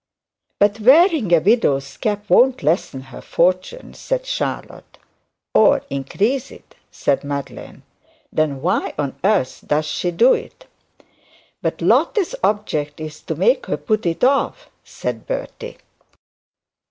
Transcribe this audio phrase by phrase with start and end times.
[0.57, 4.97] 'But wearing a widow's cap won't lessen her fortune,' said Charlotte.
[5.53, 7.83] 'Or increase it,' said Madeline.
[8.33, 10.65] 'Then why on earth does she do it?'
[11.61, 15.77] 'But Lotte's object is to make her put it off,' said Bertie.